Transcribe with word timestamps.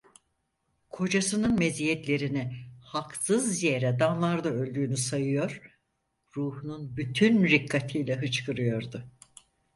Kocasının 0.89 1.59
meziyetlerini, 1.59 2.57
haksız 2.81 3.63
yere 3.63 3.99
damlarda 3.99 4.49
öldüğünü 4.49 4.97
sayıyor, 4.97 5.61
ruhunun 6.37 6.97
bütün 6.97 7.43
rikkatiyle 7.47 8.15
hıçkırıyordu. 8.21 9.03